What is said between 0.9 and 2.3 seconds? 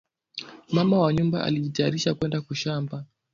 wa nyumba anajitayarisha